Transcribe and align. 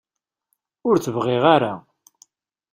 Ur 0.87 0.95
t-bɣiɣ 1.03 1.43
ara. 1.55 1.73